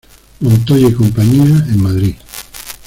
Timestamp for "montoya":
0.39-0.87